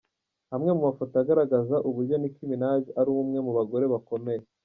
[0.55, 4.41] Amwe mu mafoto agaragaza uburyo Nick Minaj ari umwe mu bagore bakomeye.